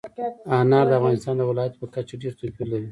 انار 0.59 0.85
د 0.89 0.93
افغانستان 0.99 1.35
د 1.37 1.41
ولایاتو 1.49 1.79
په 1.81 1.87
کچه 1.95 2.13
ډېر 2.21 2.33
توپیر 2.39 2.65
لري. 2.71 2.79